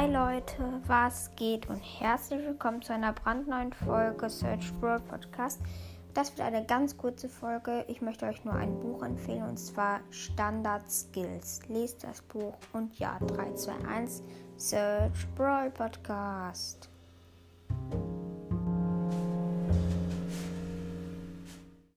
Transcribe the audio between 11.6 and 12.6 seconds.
Lest das Buch